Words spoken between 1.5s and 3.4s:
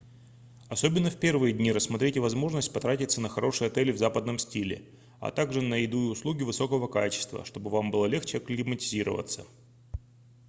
дни рассмотрите возможность потратиться на